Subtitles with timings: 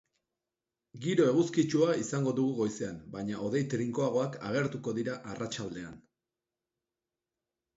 [1.03, 6.01] Giro eguzkitsua izango dugu goizean, baina hodei trinkoagoak agertuko dira arratsaldean.